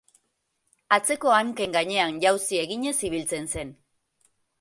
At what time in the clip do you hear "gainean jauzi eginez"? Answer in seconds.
1.75-2.95